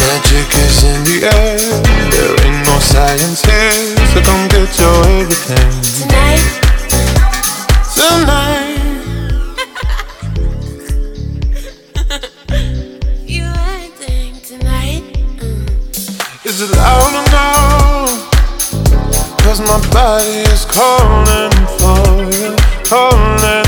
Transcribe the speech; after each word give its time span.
Magic 0.00 0.48
is 0.64 0.84
in 0.84 1.04
the 1.04 1.18
air. 1.34 1.58
There 2.12 2.34
ain't 2.46 2.66
no 2.66 2.78
science 2.78 3.42
here, 3.42 3.96
so 4.12 4.20
come 4.22 4.48
get 4.48 4.78
your 4.78 4.98
everything. 5.20 5.70
Tonight. 5.98 6.46
Tonight. 7.96 8.78
you 13.26 13.44
acting 13.44 14.34
tonight. 14.42 15.04
Mm. 15.38 16.46
Is 16.46 16.60
it 16.62 16.70
loud 16.76 17.14
or 17.20 17.26
no? 17.30 17.48
Cause 19.44 19.60
my 19.60 19.80
body 19.92 20.44
is 20.52 20.64
calling 20.66 21.52
for 21.78 22.22
you, 22.36 22.56
calling. 22.84 23.67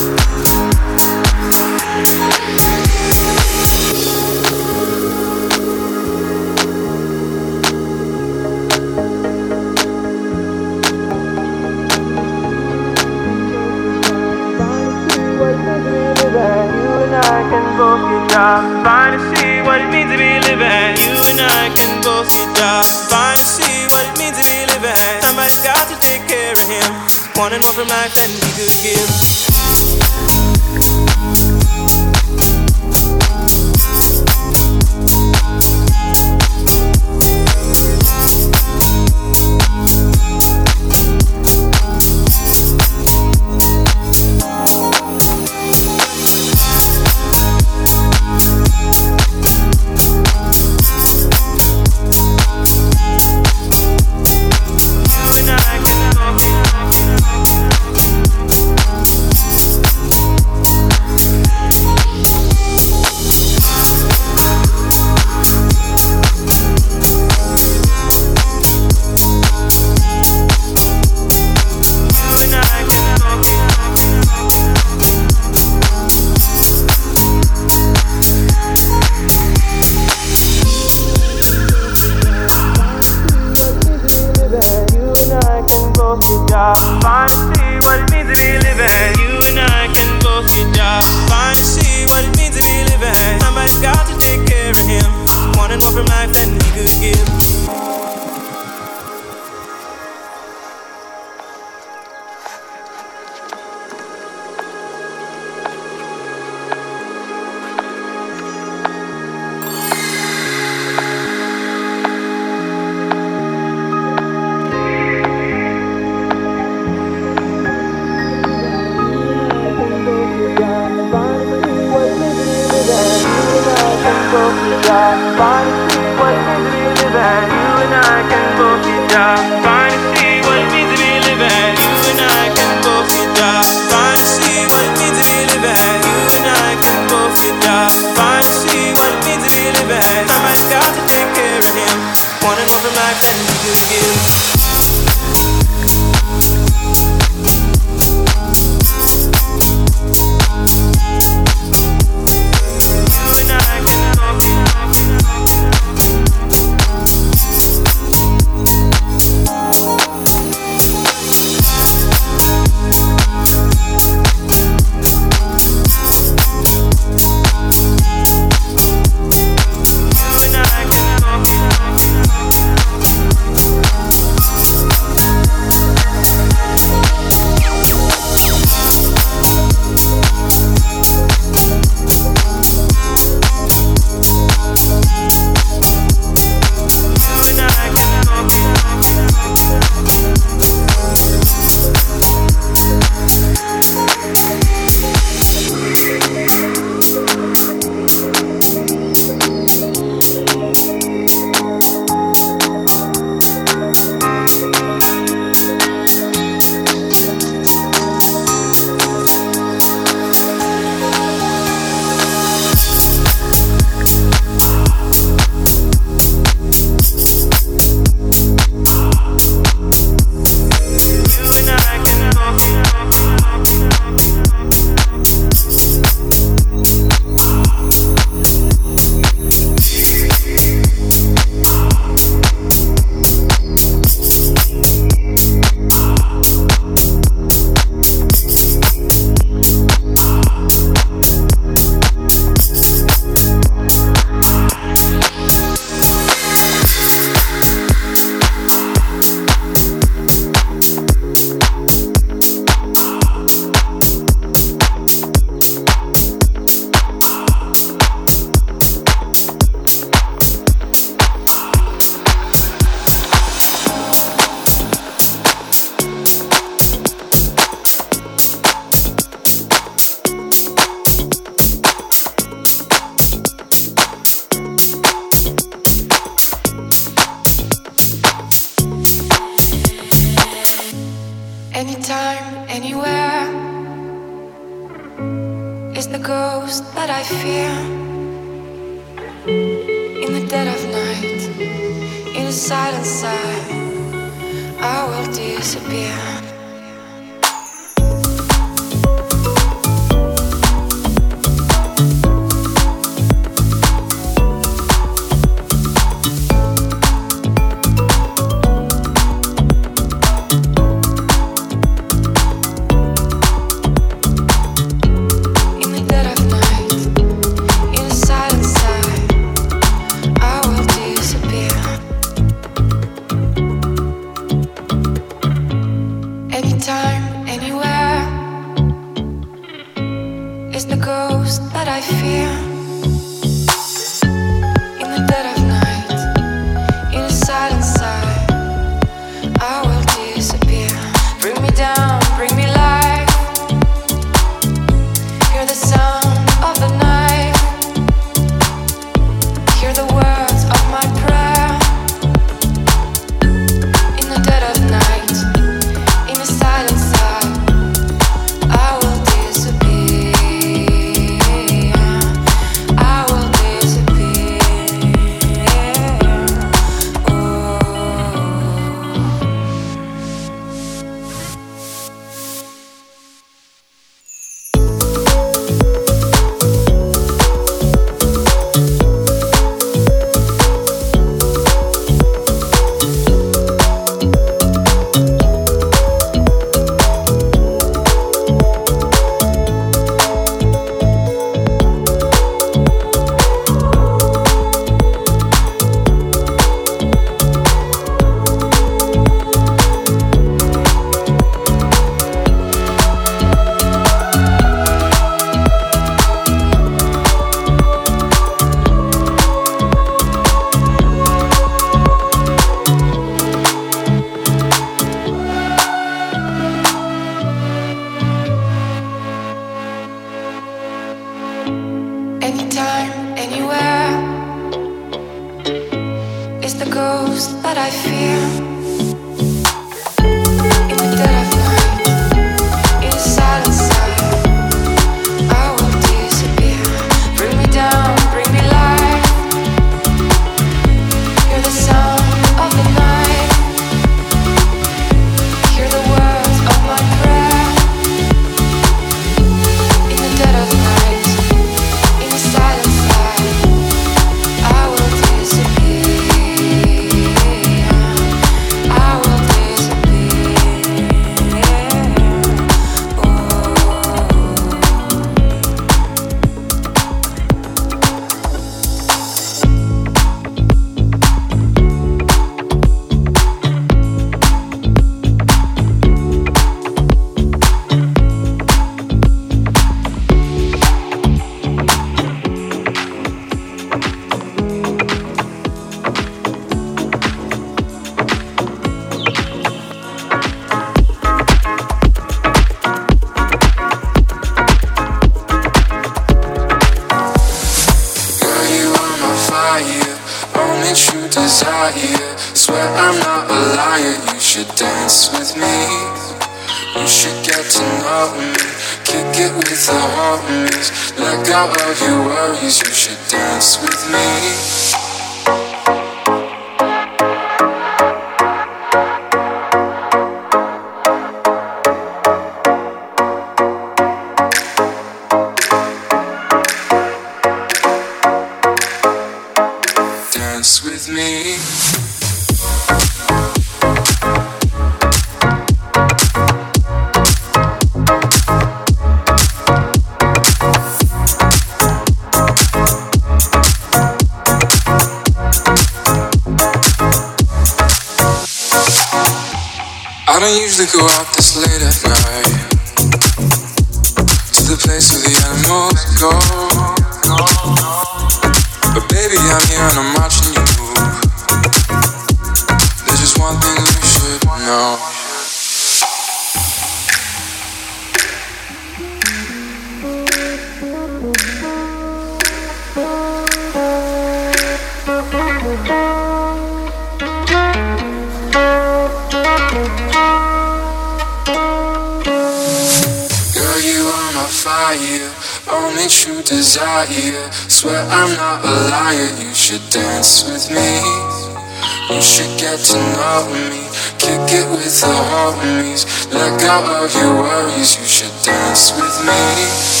kick 594.21 594.53
it 594.53 594.69
with 594.69 595.01
the 595.01 595.07
homies. 595.07 596.05
Let 596.31 596.53
go 596.61 597.05
of 597.05 597.13
your 597.15 597.41
worries, 597.41 597.97
you 597.97 598.05
should 598.05 598.35
dance 598.45 598.93
with 598.93 599.17
me. 599.25 600.00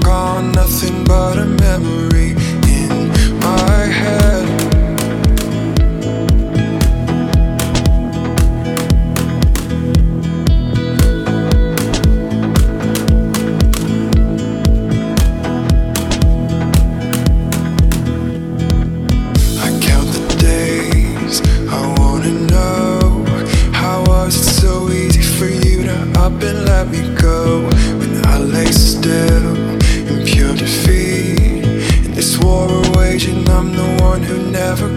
Gone, 0.00 0.52
nothing 0.52 1.04
but 1.04 1.38
a 1.38 1.44
memory. 1.44 2.45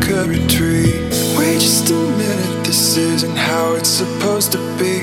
could 0.09 0.27
retreat. 0.27 0.95
Wait 1.37 1.59
just 1.61 1.91
a 1.91 1.93
minute, 1.93 2.65
this 2.65 2.97
isn't 2.97 3.37
how 3.37 3.75
it's 3.75 3.89
supposed 3.89 4.51
to 4.51 4.57
be. 4.79 4.97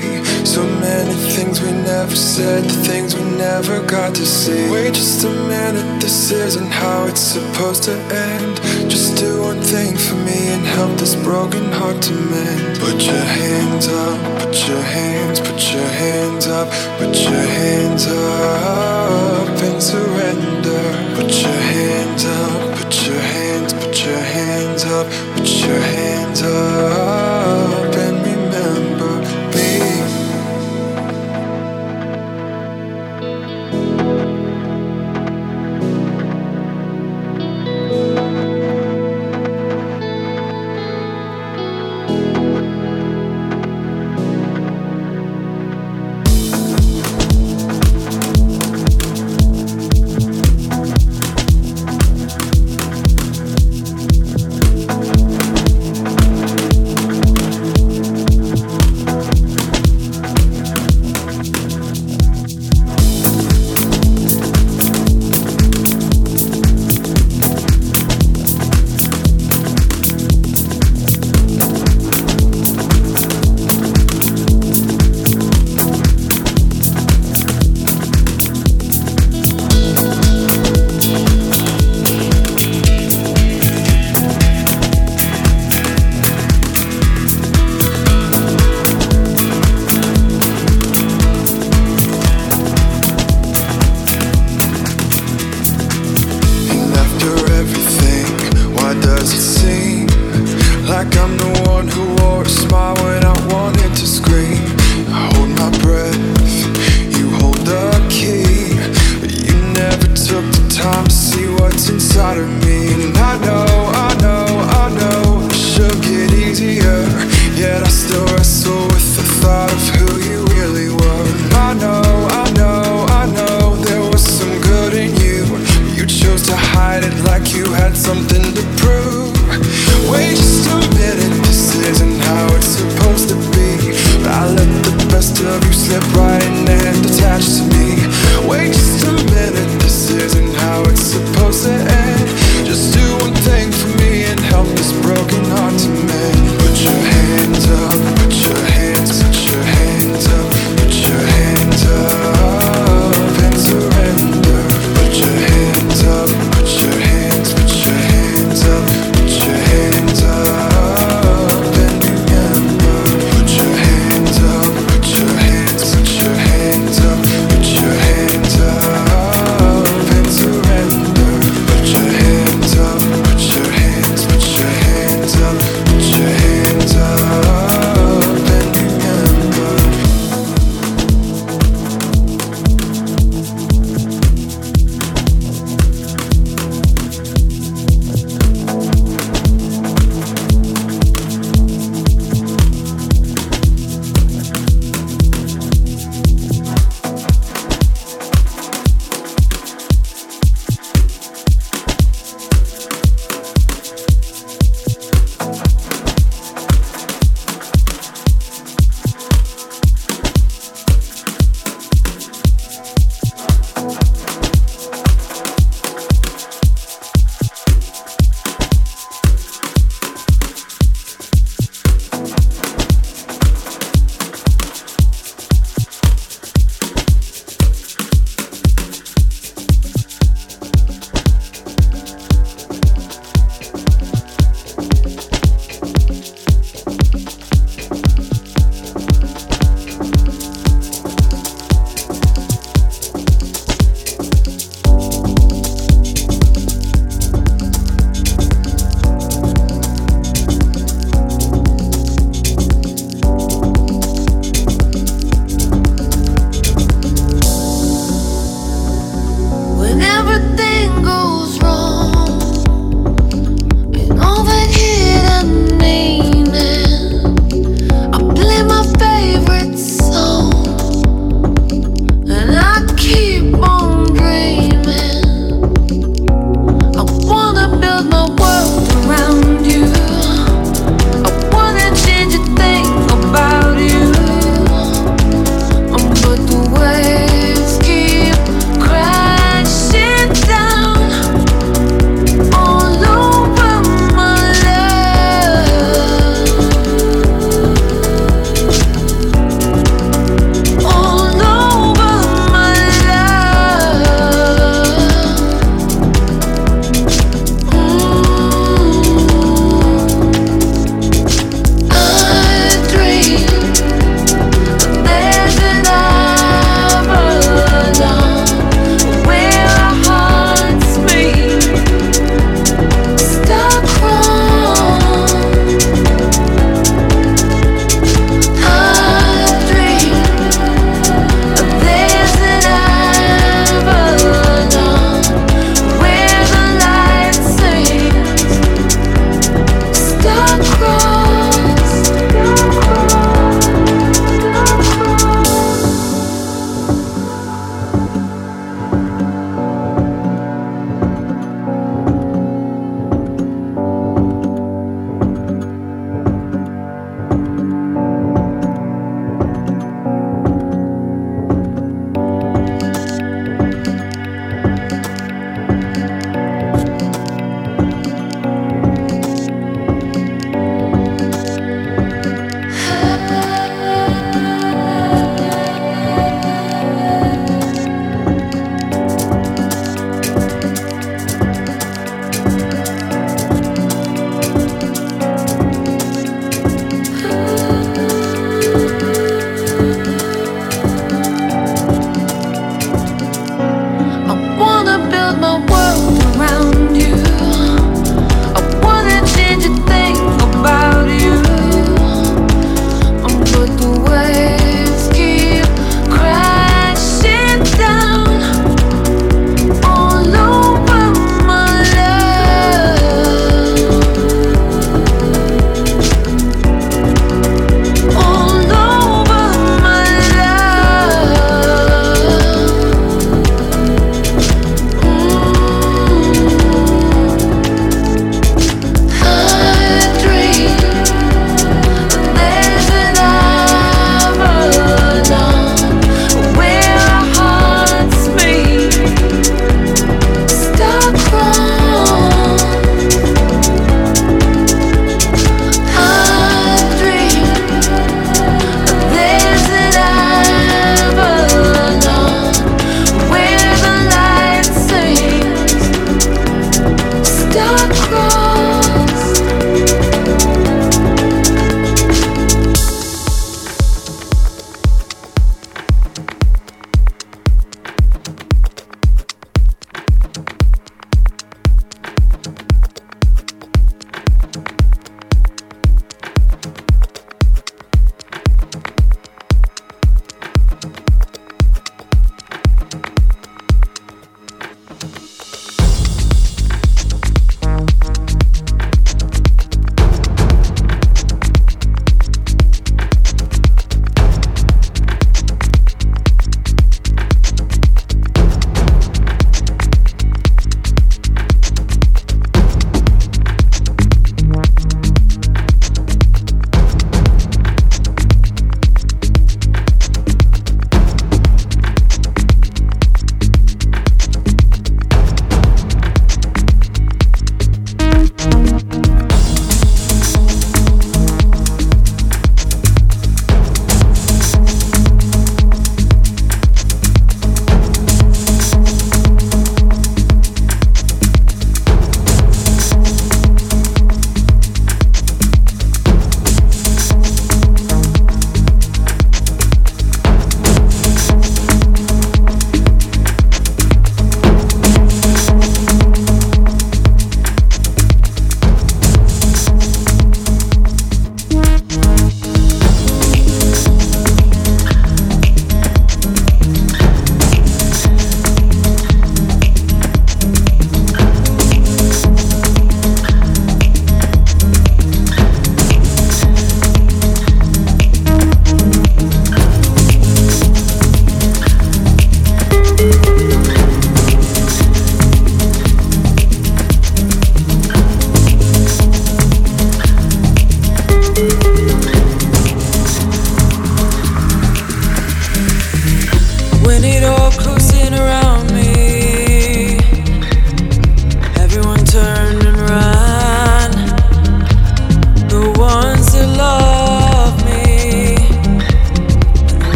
So 0.45 0.61
many 0.81 1.13
things 1.35 1.61
we 1.61 1.71
never 1.71 2.13
said, 2.13 2.65
the 2.65 2.79
things 2.89 3.15
we 3.15 3.23
never 3.37 3.79
got 3.87 4.13
to 4.15 4.25
see. 4.25 4.69
Wait 4.69 4.93
just 4.93 5.23
a 5.23 5.29
minute, 5.29 6.01
this 6.01 6.31
isn't 6.31 6.71
how 6.81 7.05
it's 7.05 7.21
supposed 7.21 7.83
to 7.83 7.93
end. 8.11 8.57
Just 8.91 9.15
do 9.17 9.43
one 9.43 9.61
thing 9.61 9.95
for 9.95 10.15
me 10.27 10.39
and 10.55 10.65
help 10.75 10.99
this 10.99 11.15
broken 11.15 11.71
heart 11.71 12.01
to 12.01 12.13
mend. 12.13 12.77
Put 12.77 12.99
your 13.05 13.27
hands 13.39 13.87
up, 13.87 14.19
put 14.41 14.67
your 14.67 14.81
hands, 14.81 15.39
put 15.39 15.61
your 15.73 15.89
hands 16.03 16.47
up, 16.47 16.67
put 16.99 17.15
your 17.15 17.45
hands 17.59 18.07
up 18.07 19.47
and 19.67 19.81
surrender. 19.81 20.83
Put 21.15 21.31
your 21.43 21.61
hands 21.71 21.86
your 25.67 25.79
hands 25.79 26.41
up. 26.43 27.46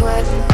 Beyond 0.00 0.53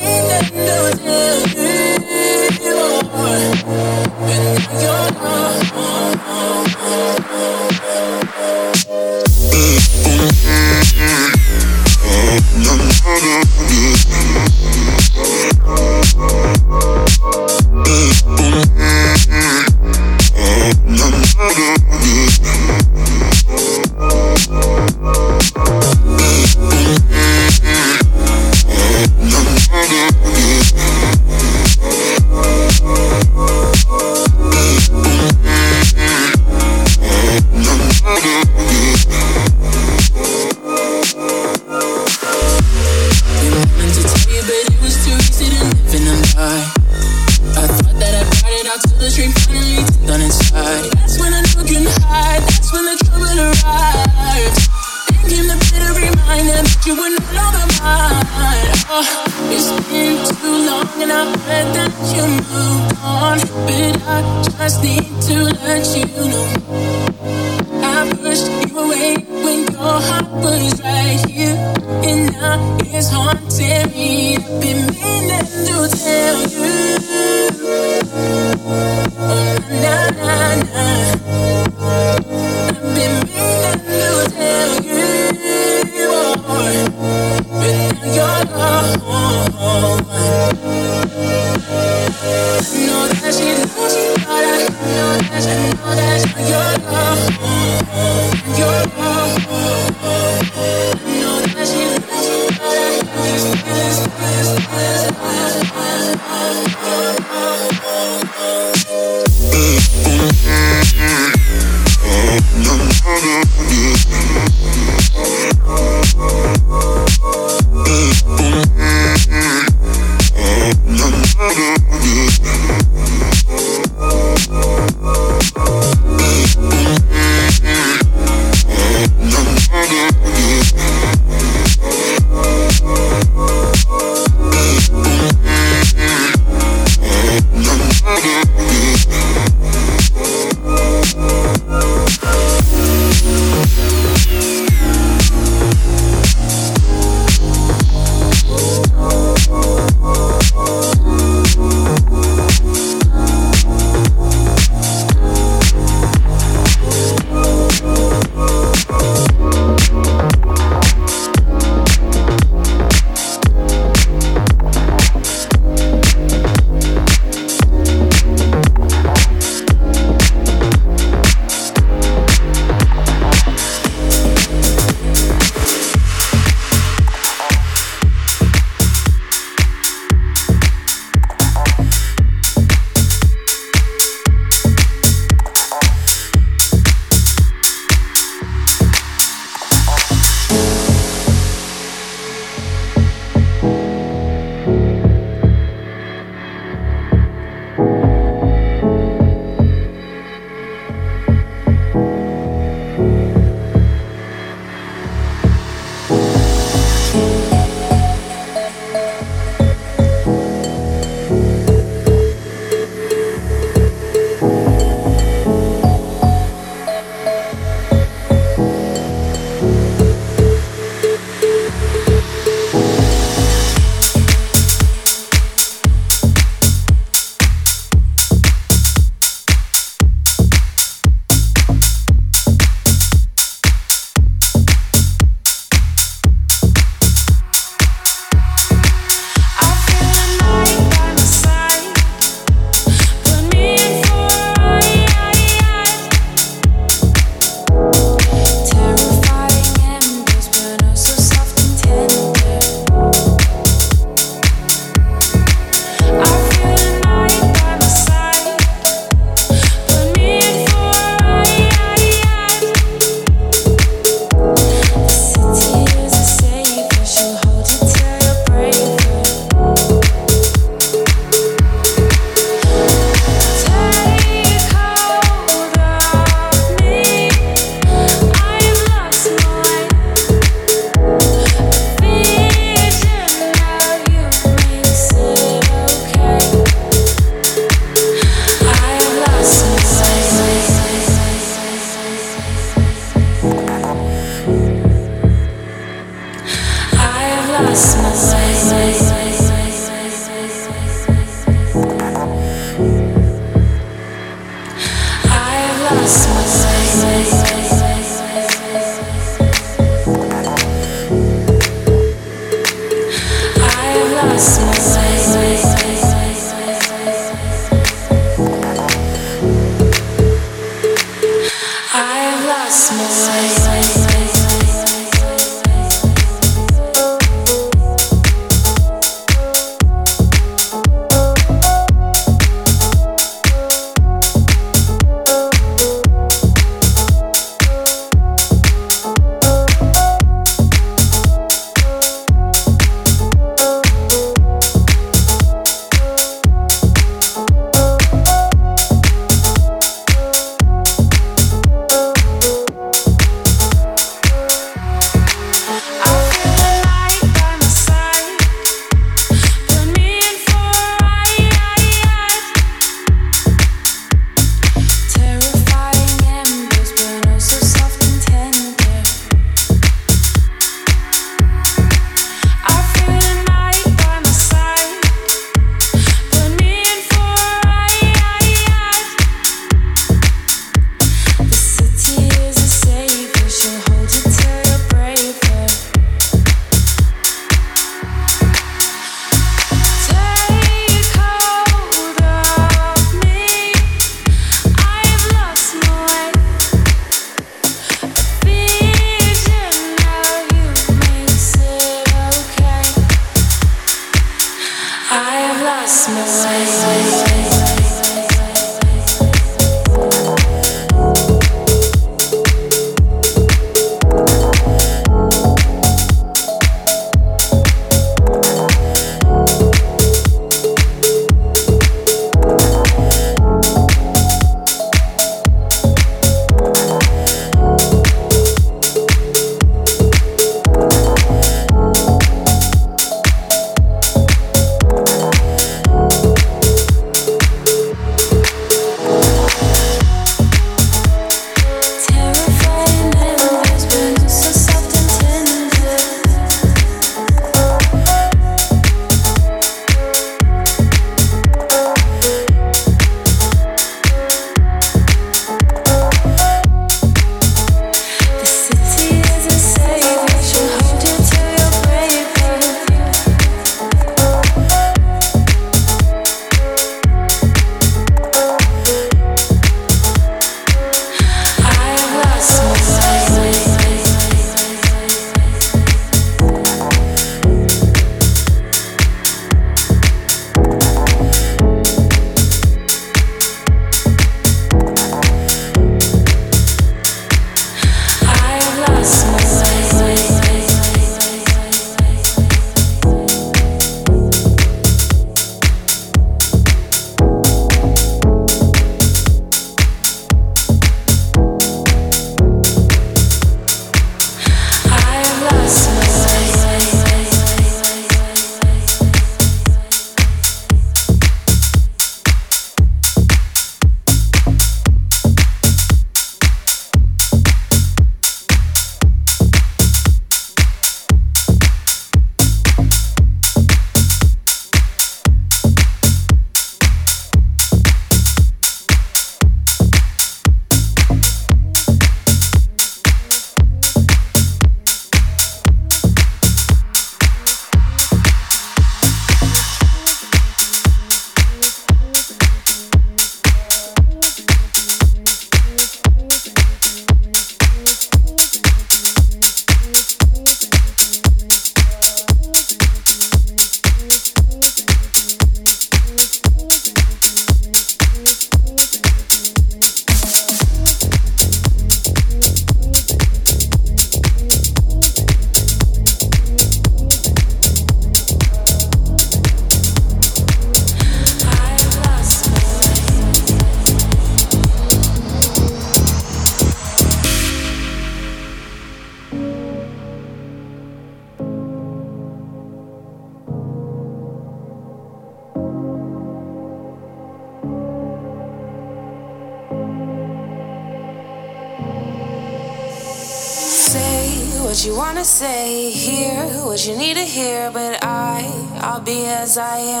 I 599.57 599.79
am. 599.79 600.00